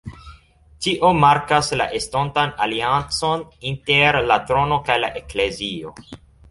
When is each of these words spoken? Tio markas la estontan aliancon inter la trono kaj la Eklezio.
Tio 0.85 1.11
markas 1.23 1.69
la 1.81 1.87
estontan 2.01 2.55
aliancon 2.67 3.47
inter 3.75 4.21
la 4.33 4.43
trono 4.53 4.85
kaj 4.91 4.99
la 5.07 5.15
Eklezio. 5.23 5.99